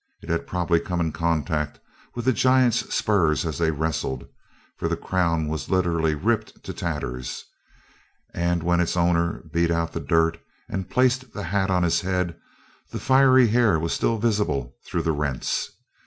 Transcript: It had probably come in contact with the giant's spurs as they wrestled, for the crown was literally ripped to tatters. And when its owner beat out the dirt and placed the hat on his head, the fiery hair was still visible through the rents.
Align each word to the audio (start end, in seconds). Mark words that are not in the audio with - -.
It 0.23 0.29
had 0.29 0.47
probably 0.47 0.79
come 0.79 0.99
in 0.99 1.11
contact 1.11 1.79
with 2.15 2.25
the 2.25 2.33
giant's 2.33 2.91
spurs 2.91 3.45
as 3.45 3.59
they 3.59 3.69
wrestled, 3.69 4.27
for 4.75 4.87
the 4.87 4.97
crown 4.97 5.47
was 5.47 5.69
literally 5.69 6.15
ripped 6.15 6.63
to 6.63 6.73
tatters. 6.73 7.45
And 8.33 8.63
when 8.63 8.79
its 8.79 8.97
owner 8.97 9.43
beat 9.53 9.69
out 9.69 9.91
the 9.93 9.99
dirt 9.99 10.39
and 10.67 10.89
placed 10.89 11.33
the 11.33 11.43
hat 11.43 11.69
on 11.69 11.83
his 11.83 12.01
head, 12.01 12.35
the 12.89 12.97
fiery 12.99 13.49
hair 13.49 13.79
was 13.79 13.93
still 13.93 14.17
visible 14.17 14.75
through 14.87 15.03
the 15.03 15.11
rents. 15.11 15.69